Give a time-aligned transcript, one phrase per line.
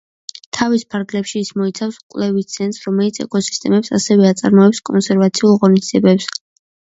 [0.57, 6.33] თავის ფარგლებში ის მოიცავს კვლევით ცენტრს რომელიც ეკოსისტემებს, ასევე აწარმოებს კონსერვაციულ ღონისძიებებს.